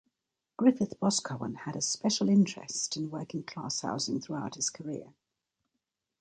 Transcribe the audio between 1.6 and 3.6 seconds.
a special interest in working